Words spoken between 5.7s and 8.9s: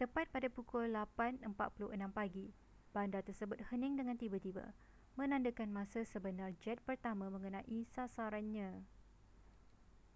masa sebenar jet pertama mengenai sasarannya